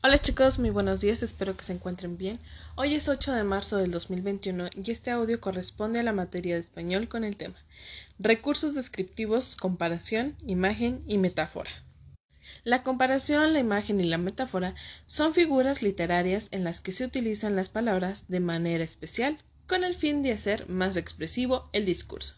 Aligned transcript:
Hola 0.00 0.16
chicos, 0.18 0.60
muy 0.60 0.70
buenos 0.70 1.00
días, 1.00 1.24
espero 1.24 1.56
que 1.56 1.64
se 1.64 1.72
encuentren 1.72 2.16
bien. 2.16 2.38
Hoy 2.76 2.94
es 2.94 3.08
8 3.08 3.32
de 3.32 3.42
marzo 3.42 3.78
del 3.78 3.90
2021 3.90 4.66
y 4.76 4.92
este 4.92 5.10
audio 5.10 5.40
corresponde 5.40 5.98
a 5.98 6.04
la 6.04 6.12
materia 6.12 6.54
de 6.54 6.60
español 6.60 7.08
con 7.08 7.24
el 7.24 7.36
tema 7.36 7.56
Recursos 8.20 8.76
descriptivos, 8.76 9.56
comparación, 9.56 10.36
imagen 10.46 11.00
y 11.08 11.18
metáfora. 11.18 11.70
La 12.62 12.84
comparación, 12.84 13.52
la 13.52 13.58
imagen 13.58 14.00
y 14.00 14.04
la 14.04 14.18
metáfora 14.18 14.76
son 15.04 15.34
figuras 15.34 15.82
literarias 15.82 16.46
en 16.52 16.62
las 16.62 16.80
que 16.80 16.92
se 16.92 17.04
utilizan 17.04 17.56
las 17.56 17.68
palabras 17.68 18.26
de 18.28 18.38
manera 18.38 18.84
especial 18.84 19.36
con 19.66 19.82
el 19.82 19.96
fin 19.96 20.22
de 20.22 20.30
hacer 20.30 20.68
más 20.68 20.96
expresivo 20.96 21.68
el 21.72 21.84
discurso. 21.84 22.34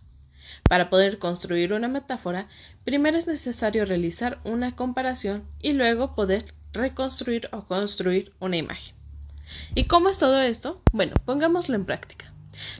Para 0.67 0.89
poder 0.89 1.19
construir 1.19 1.75
una 1.75 1.89
metáfora, 1.89 2.49
primero 2.85 3.19
es 3.19 3.27
necesario 3.27 3.85
realizar 3.85 4.41
una 4.45 4.75
comparación 4.75 5.47
y 5.61 5.75
luego 5.75 6.15
poder 6.15 6.55
reconstruir 6.73 7.49
o 7.53 7.67
construir 7.67 8.33
una 8.39 8.57
imagen. 8.57 8.95
¿Y 9.75 9.85
cómo 9.85 10.09
es 10.09 10.19
todo 10.19 10.41
esto? 10.41 10.83
Bueno, 10.93 11.15
pongámoslo 11.25 11.75
en 11.75 11.85
práctica. 11.85 12.33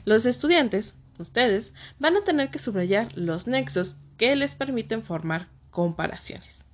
Los 0.05 0.25
estudiantes, 0.25 0.95
ustedes, 1.17 1.73
van 1.99 2.17
a 2.17 2.23
tener 2.23 2.49
que 2.49 2.59
subrayar 2.59 3.15
los 3.17 3.47
nexos 3.47 3.97
que 4.17 4.35
les 4.35 4.55
permiten 4.55 5.03
formar 5.03 5.47
comparaciones. 5.69 6.65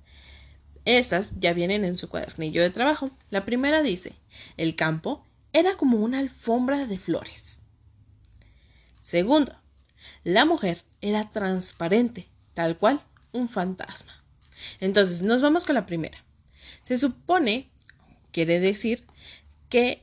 Estas 0.84 1.38
ya 1.38 1.52
vienen 1.52 1.84
en 1.84 1.96
su 1.96 2.08
cuadernillo 2.08 2.62
de 2.62 2.70
trabajo. 2.70 3.10
La 3.30 3.44
primera 3.44 3.82
dice, 3.82 4.14
el 4.56 4.74
campo 4.74 5.24
era 5.52 5.76
como 5.76 5.98
una 5.98 6.18
alfombra 6.18 6.86
de 6.86 6.98
flores. 6.98 7.60
Segundo, 9.00 9.54
la 10.24 10.44
mujer 10.44 10.84
era 11.00 11.30
transparente, 11.30 12.28
tal 12.54 12.76
cual 12.78 13.00
un 13.32 13.48
fantasma. 13.48 14.12
Entonces, 14.80 15.22
nos 15.22 15.40
vamos 15.40 15.64
con 15.64 15.74
la 15.74 15.86
primera. 15.86 16.24
Se 16.88 16.96
supone, 16.96 17.68
quiere 18.32 18.60
decir, 18.60 19.04
que 19.68 20.02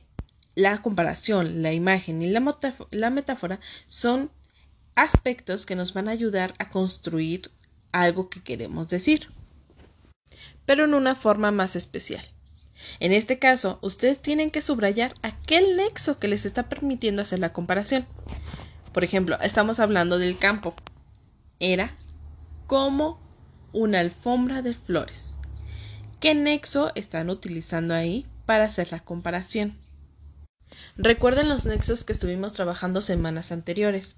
la 0.54 0.80
comparación, 0.82 1.60
la 1.60 1.72
imagen 1.72 2.22
y 2.22 2.28
la, 2.28 3.10
metáfora 3.10 3.58
son 3.88 4.30
aspectos 4.94 5.66
que 5.66 5.74
nos 5.74 5.94
van 5.94 6.06
a 6.06 6.12
ayudar 6.12 6.54
a 6.60 6.70
construir 6.70 7.50
algo 7.90 8.30
que 8.30 8.40
queremos 8.40 8.88
decir, 8.88 9.26
pero 10.64 10.84
en 10.84 10.94
una 10.94 11.16
forma 11.16 11.50
más 11.50 11.74
especial. 11.74 12.24
En 13.00 13.10
este 13.10 13.40
caso, 13.40 13.80
ustedes 13.82 14.22
tienen 14.22 14.52
que 14.52 14.62
subrayar 14.62 15.12
aquel 15.22 15.76
nexo 15.76 16.20
que 16.20 16.28
les 16.28 16.46
está 16.46 16.68
permitiendo 16.68 17.20
hacer 17.20 17.40
la 17.40 17.52
comparación. 17.52 18.06
Por 18.92 19.02
ejemplo, 19.02 19.40
estamos 19.40 19.80
hablando 19.80 20.20
del 20.20 20.38
campo. 20.38 20.76
Era 21.58 21.96
como 22.68 23.18
una 23.72 23.98
alfombra 23.98 24.62
de 24.62 24.72
flores. 24.72 25.35
¿Qué 26.20 26.34
nexo 26.34 26.92
están 26.94 27.28
utilizando 27.28 27.92
ahí 27.92 28.26
para 28.46 28.64
hacer 28.64 28.90
la 28.90 29.00
comparación? 29.00 29.76
Recuerden 30.96 31.50
los 31.50 31.66
nexos 31.66 32.04
que 32.04 32.14
estuvimos 32.14 32.54
trabajando 32.54 33.02
semanas 33.02 33.52
anteriores. 33.52 34.16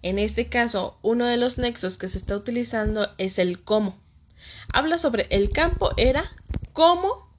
En 0.00 0.20
este 0.20 0.48
caso, 0.48 0.98
uno 1.02 1.26
de 1.26 1.36
los 1.36 1.58
nexos 1.58 1.98
que 1.98 2.08
se 2.08 2.18
está 2.18 2.36
utilizando 2.36 3.08
es 3.18 3.40
el 3.40 3.64
cómo. 3.64 4.00
Habla 4.72 4.96
sobre 4.96 5.26
el 5.30 5.50
campo 5.50 5.90
era 5.96 6.30
como 6.72 7.34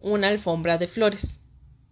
una 0.00 0.28
alfombra 0.28 0.78
de 0.78 0.88
flores. 0.88 1.40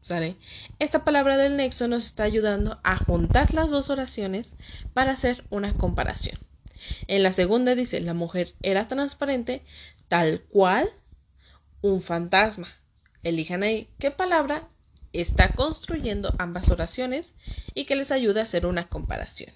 ¿Sale? 0.01 0.37
Esta 0.79 1.05
palabra 1.05 1.37
del 1.37 1.59
nexo 1.59 1.89
nos 1.89 2.07
está 2.07 2.23
ayudando 2.23 2.81
a 2.85 2.97
juntar 2.97 3.53
las 3.53 3.71
dos 3.71 3.91
oraciones 3.91 4.55
para 4.95 5.13
hacer 5.13 5.45
una 5.51 5.75
comparación. 5.75 6.39
En 7.07 7.23
la 7.23 7.33
segunda 7.33 7.75
dice 7.75 8.01
la 8.01 8.15
mujer 8.15 8.55
era 8.63 8.89
transparente 8.89 9.63
tal 10.09 10.41
cual 10.49 10.91
un 11.83 12.03
fantasma. 12.03 12.69
Elijan 13.23 13.63
ahí 13.63 13.89
qué 13.99 14.11
palabra 14.11 14.69
está 15.13 15.49
construyendo 15.51 16.33
ambas 16.39 16.71
oraciones 16.71 17.35
y 17.75 17.85
que 17.85 17.97
les 17.97 18.11
ayude 18.11 18.41
a 18.41 18.45
hacer 18.45 18.67
una 18.67 18.89
comparación. 18.89 19.53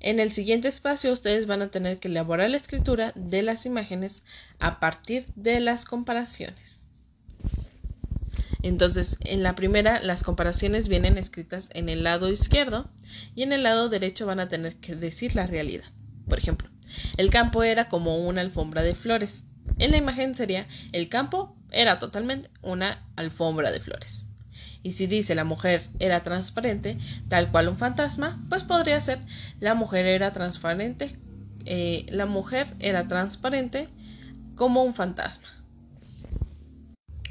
En 0.00 0.18
el 0.18 0.32
siguiente 0.32 0.66
espacio 0.66 1.12
ustedes 1.12 1.46
van 1.46 1.62
a 1.62 1.70
tener 1.70 2.00
que 2.00 2.08
elaborar 2.08 2.50
la 2.50 2.56
escritura 2.56 3.12
de 3.14 3.42
las 3.42 3.66
imágenes 3.66 4.24
a 4.58 4.80
partir 4.80 5.26
de 5.36 5.60
las 5.60 5.84
comparaciones. 5.84 6.88
Entonces, 8.62 9.16
en 9.20 9.42
la 9.42 9.54
primera, 9.54 10.00
las 10.00 10.22
comparaciones 10.22 10.88
vienen 10.88 11.18
escritas 11.18 11.68
en 11.72 11.88
el 11.88 12.04
lado 12.04 12.30
izquierdo 12.30 12.90
y 13.34 13.42
en 13.42 13.52
el 13.52 13.64
lado 13.64 13.88
derecho 13.88 14.26
van 14.26 14.40
a 14.40 14.48
tener 14.48 14.76
que 14.76 14.94
decir 14.94 15.34
la 15.34 15.46
realidad. 15.46 15.84
Por 16.28 16.38
ejemplo, 16.38 16.68
el 17.16 17.30
campo 17.30 17.62
era 17.62 17.88
como 17.88 18.18
una 18.18 18.40
alfombra 18.40 18.82
de 18.82 18.94
flores. 18.94 19.44
En 19.78 19.90
la 19.90 19.96
imagen 19.96 20.34
sería 20.34 20.66
el 20.92 21.08
campo 21.08 21.56
era 21.70 21.96
totalmente 21.96 22.50
una 22.62 23.02
alfombra 23.16 23.70
de 23.70 23.80
flores. 23.80 24.26
Y 24.82 24.92
si 24.92 25.06
dice 25.06 25.34
la 25.34 25.44
mujer 25.44 25.88
era 25.98 26.22
transparente, 26.22 26.98
tal 27.28 27.50
cual 27.50 27.68
un 27.68 27.78
fantasma, 27.78 28.44
pues 28.48 28.64
podría 28.64 29.00
ser 29.00 29.18
la 29.60 29.74
mujer 29.74 30.06
era 30.06 30.32
transparente, 30.32 31.16
eh, 31.64 32.06
la 32.10 32.26
mujer 32.26 32.74
era 32.80 33.06
transparente 33.06 33.88
como 34.56 34.82
un 34.82 34.94
fantasma. 34.94 35.48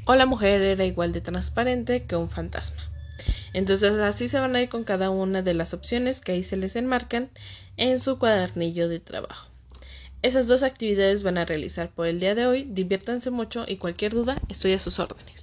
O 0.06 0.14
la 0.14 0.26
mujer 0.26 0.62
era 0.62 0.84
igual 0.84 1.12
de 1.12 1.20
transparente 1.20 2.04
que 2.06 2.16
un 2.16 2.30
fantasma. 2.30 2.82
Entonces 3.52 3.92
así 3.92 4.28
se 4.28 4.40
van 4.40 4.56
a 4.56 4.62
ir 4.62 4.68
con 4.68 4.84
cada 4.84 5.10
una 5.10 5.42
de 5.42 5.54
las 5.54 5.74
opciones 5.74 6.20
que 6.20 6.32
ahí 6.32 6.44
se 6.44 6.56
les 6.56 6.74
enmarcan 6.74 7.30
en 7.76 8.00
su 8.00 8.18
cuadernillo 8.18 8.88
de 8.88 8.98
trabajo. 8.98 9.51
Esas 10.22 10.46
dos 10.46 10.62
actividades 10.62 11.24
van 11.24 11.36
a 11.36 11.44
realizar 11.44 11.90
por 11.90 12.06
el 12.06 12.20
día 12.20 12.36
de 12.36 12.46
hoy. 12.46 12.62
Diviértanse 12.70 13.32
mucho 13.32 13.64
y 13.66 13.76
cualquier 13.76 14.12
duda 14.12 14.40
estoy 14.48 14.72
a 14.72 14.78
sus 14.78 15.00
órdenes. 15.00 15.41